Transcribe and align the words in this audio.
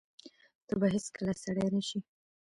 ته 0.67 0.73
به 0.79 0.87
هیڅکله 0.93 1.33
سړی 1.43 1.67
نه 1.75 1.81
شې! 1.87 1.99